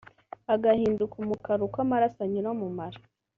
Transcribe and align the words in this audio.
agahinduka 0.53 1.15
umukara 1.23 1.61
uko 1.67 1.77
amaraso 1.85 2.19
anyura 2.25 2.49
mu 2.59 2.67
mara 2.77 2.99